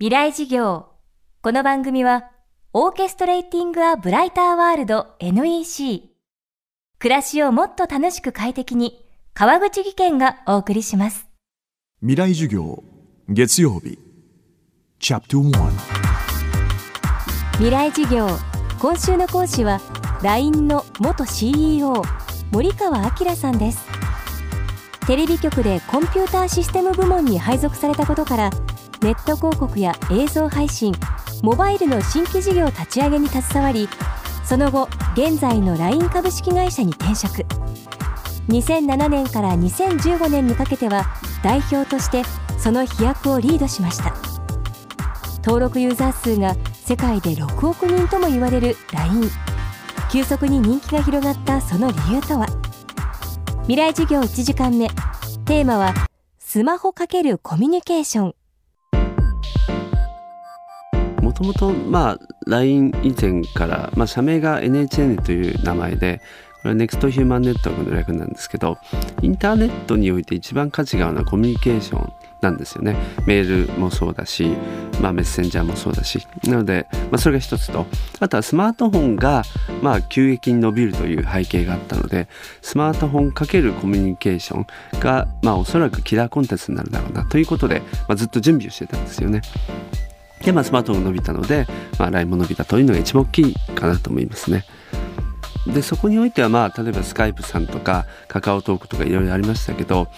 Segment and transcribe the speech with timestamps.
[0.00, 0.86] 未来事業。
[1.42, 2.30] この番組は
[2.72, 6.10] オーケストレーティング・ア・ブライター・ワールド NEC
[7.00, 11.26] 暮らしをもっと楽しく快適に川口義賢がお送りします。
[11.98, 12.84] 未来授業
[13.28, 13.98] 月曜日。
[15.00, 15.70] チャプト1
[17.54, 18.28] 未来事業。
[18.78, 19.80] 今週の講師は
[20.22, 22.04] LINE の元 CEO
[22.52, 23.84] 森川明さんです。
[25.08, 28.50] テレビ局でコンピューターシステム部門に配属されたことから
[29.00, 30.92] ネット広告や映像配信
[31.42, 33.88] モバイルの新規事業立ち上げに携わり
[34.44, 37.44] その後現在の LINE 株式会社に転職。
[38.48, 41.04] 2007年から2015年にかけては
[41.44, 42.22] 代表として
[42.58, 44.14] その飛躍をリードしました。
[45.44, 49.30] 登録ユーザー数が世界で6億人とも言われる LINE
[50.10, 52.46] 急速に人気が広がったその理由とは？
[53.62, 54.88] 未来事業1時間目。
[55.44, 55.92] テーマは
[56.38, 58.37] スマホ×コミュニケーション。
[61.38, 66.20] ともとまあ LINE 以前から、まあ、社名が NHN という名前で
[66.62, 68.76] これは NEXT ヒューマンネットワークの略なんですけど
[69.22, 72.96] インターネットにおいて一番価値があるのはコミュニケーションなんですよね。
[73.26, 74.46] メールもそうだし、
[75.00, 76.24] まあ、メッセンジャーもそうだし。
[76.44, 77.84] なので、まあ、それが一つと。
[78.20, 79.42] あとはスマートフォンが、
[79.82, 82.28] まあ、急激に伸びるという背景があったので
[82.62, 84.66] スマートフォン×コミュニケーション
[85.00, 89.42] が、まあ、おそらくキラーコンテンツになるだろうなということで、まあ、ずっと準備をしてたんですよね。
[90.44, 91.66] で、まあ、スマートフォンが伸びたので、
[91.98, 94.64] まあ、LINE も伸びたというのが一番大きいかなと思いますね。
[95.66, 100.08] でそこにおいてはまあ例えばスカイプさんとかカカオトークとかいろいろありましたけど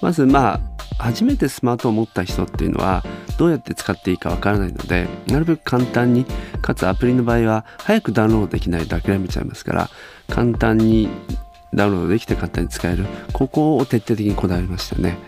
[0.00, 0.60] まずまあ
[0.98, 3.04] 初めてスマートフォンを持った人っていうのは
[3.36, 6.24] どうやって使っていいかわからないのでなるべく簡単に
[6.62, 9.90] かつアプリの場合は早くダウンロードできないと諦めちゃいますから
[10.28, 11.08] 簡単に
[11.74, 15.18] ダウンロードできて簡単に使えるここを徹底的にこだわりましたね。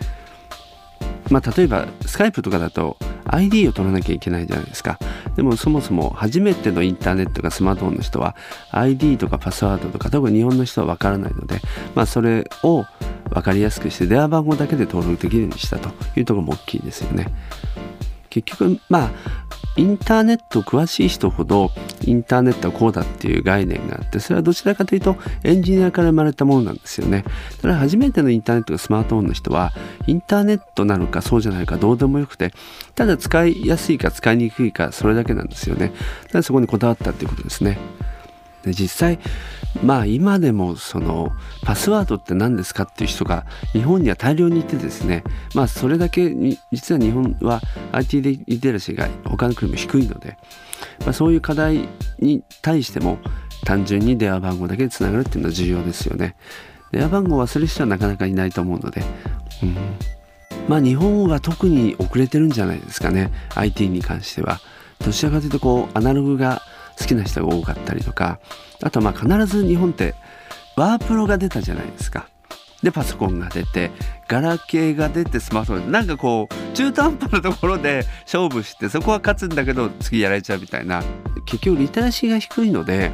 [1.30, 2.96] まあ、例えばスカイプとかだと
[3.28, 4.98] ID を取らなきゃいけないじゃないですか。
[5.36, 8.36] でもそもそも初めてのインターネットがスマートフォンの人は
[8.70, 11.60] ID とかパスワードとか多分日本の人はわからないので、
[11.94, 12.84] まあ、それを
[13.30, 17.26] 分かりやすくして電話番号だけで登録できるようにしたというところも大きいですよね。
[18.30, 19.10] 結局まあ
[19.76, 21.70] インターネット詳しい人ほど
[22.02, 27.24] インターネットはこうだっていう概念があってそれはどちらかというとエンジニアから生まれたものなんですよね。
[27.56, 29.72] だから初めてのインターネットがスマートフォンの人は
[30.06, 32.52] インターネットなのかそうじゃないかどうでもよくて
[32.94, 35.88] ただ使いやすいか使いにくいかそれだけなんですよね。
[35.88, 35.98] だか
[36.38, 37.78] らそこにこだわったっていうことですね。
[38.66, 39.18] で実際
[39.82, 41.30] まあ今でもその
[41.62, 45.22] パスワードって何ですかっていう人が日本には大量にいてですね
[45.54, 46.34] まあそれだけ
[46.72, 47.60] 実は日本は
[47.92, 50.36] IT リテラシーが他の国も低いので、
[51.00, 51.88] まあ、そういう課題
[52.18, 53.18] に対しても
[53.64, 56.36] 単純に電話番号だけでつながるっていうのは重要ですよね。
[56.92, 59.02] 電話番号を忘れる人はなかなかいないと思うので、
[59.62, 59.76] うん、
[60.68, 64.60] まあ日本は特に遅れてるんじゃないですかね IT に関しては。
[65.04, 66.62] どちらかというとこうアナログが
[66.98, 68.38] 好きな人が多かったりとか
[68.82, 70.14] あとまあ必ず日本って
[70.76, 72.28] ワープロが出たじゃないですか。
[72.82, 73.90] でパソコンが出て
[74.28, 81.02] ガラケーが出てスマートフォンなんかこう中途半端なところで勝負してそこは勝つんだけど次やられちゃうみたいな
[81.46, 83.12] 結局リテラシーが低いので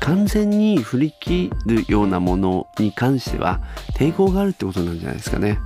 [0.00, 3.60] 完全に振り切るようなものに関しては
[3.96, 5.58] 抵抗があるってことなんじゃないですかね。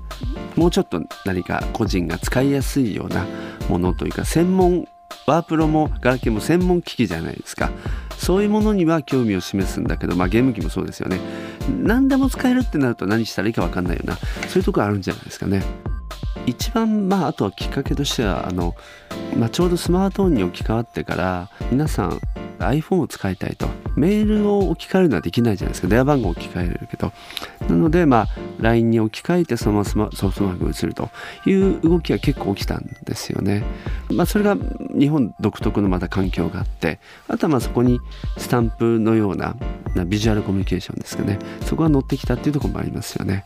[0.56, 3.26] もうちょっと何か個人が使いやすいような
[3.68, 4.88] ものというか専門
[5.26, 7.70] ワープロもガラケーも専門機器じゃないですか。
[8.16, 11.20] そういうものには興味を示すんだけどまあゲーム機もそうですよね。
[11.82, 14.16] 何でも使えるってなると何したらいいか分かんないような。
[14.48, 15.62] そういうとこあるんじゃないですかね。
[16.46, 18.74] 一番まああとはきっかけとしてはあの、
[19.36, 22.20] まあ、ちょうどスマートフォンに置き換わってから皆さん
[22.58, 23.68] iPhone を使いたいと。
[23.96, 25.88] メールを置き換えるのはできないじゃないですか。
[25.88, 27.12] 電話番号を置き換えれるけど。
[27.68, 28.28] なのでまあ
[28.60, 31.10] LINE に置き換えてそのままソフトバンクが移ると。
[31.46, 33.64] いう動きが結構起きたんですよね。
[34.10, 34.56] まあそれが
[34.98, 36.98] 日本独特のまた環境があって。
[37.28, 38.00] あとはまあそこに
[38.36, 39.56] スタンプのような
[40.06, 41.38] ビジュアルコミュニケーションですかね。
[41.62, 43.44] そこが乗ってきたっていうところもありますよね。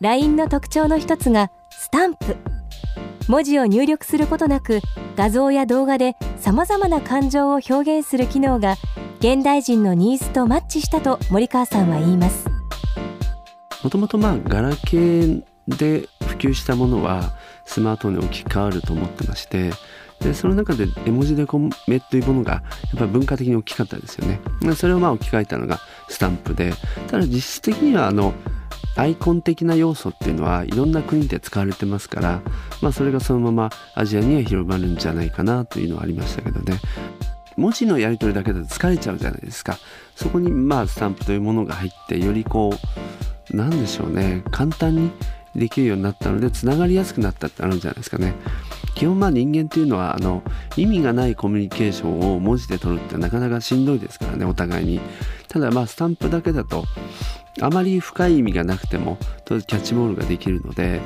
[0.00, 2.36] LINE の特徴の一つがスタンプ。
[3.28, 4.80] 文字を入力することなく
[5.16, 8.76] 画像や動画でさまざまな感情を表現する機能が
[9.18, 12.46] 現代人のニーズとマッチしたと森川さんは言います。
[13.82, 17.32] もともとまあガラケーで普及したものは
[17.64, 19.70] スマートフォンに置き換わると思ってまして
[20.20, 22.60] でその中で絵文字でコメというものがや
[22.96, 24.40] っぱり文化的に大きかったですよね。
[24.74, 26.72] それをまあ置き換えたのがスタンプで
[27.06, 28.34] ただ実質的にはあの
[28.96, 32.42] アイコン的な要素っていうのはいろんな国で使われてますから、
[32.80, 36.80] まあ、それがそのままアジアには広まるんじゃないかなというのはありましたけどね。
[37.56, 39.78] 文字のやり取りだけだと疲れちゃうじゃないですか。
[40.14, 42.74] そこにまあスタンプというものが入ってよりこ
[43.52, 44.42] うなんでしょうね。
[44.50, 45.10] 簡単に
[45.54, 48.34] できるようになったのでつながりやすくなったってあるんじゃないですかね。
[48.94, 50.42] 基本まあ人間っていうのはあの
[50.76, 55.00] 意味がないコミュニケーションを文字で取るってなかなかしんどいですからねお互いに。
[55.48, 56.84] ただまあスタンプだけだと
[57.60, 61.00] あまり深い意味がなくてもキャッチボールができるので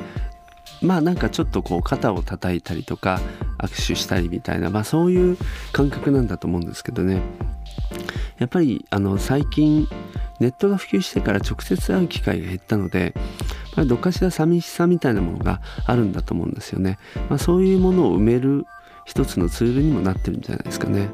[0.81, 3.19] まあなんかちょっとこう肩を叩いたりとか
[3.59, 5.37] 握手したりみたいな、まあ、そういう
[5.71, 7.21] 感覚なんだと思うんですけどね。
[8.39, 9.87] やっぱりあの最近
[10.39, 13.13] ネットが普及してから直接会う機会が減ったので、
[13.77, 16.97] まあ、どっかしら寂しさみたいなものがあるんだと思うんですよね、
[17.29, 18.65] まあ、そういうものを埋める
[19.05, 21.09] 一つのツールにもなってるんじゃないですかね。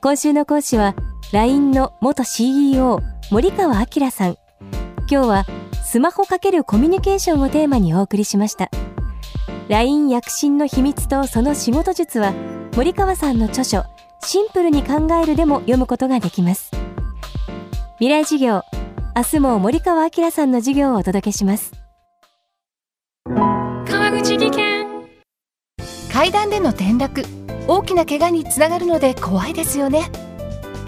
[0.00, 0.94] 今週の講師は
[1.30, 4.36] LINE の元 CEO 森川明さん。
[5.10, 5.44] 今日は
[5.84, 8.70] スマホ×コミュニケーションをテーマにお送りしました。
[9.68, 12.32] LINE 躍進の秘密とその仕事術は
[12.76, 13.84] 森川さんの著書
[14.24, 16.70] シンプルに考えるでも読むことができます。
[17.98, 18.62] 未来授業
[19.14, 21.72] 明日も森川明さんの授業をお届けします。
[23.26, 24.86] 川口技研。
[26.10, 27.22] 階段での転落
[27.66, 30.10] 大きな怪我につながるので怖いですよね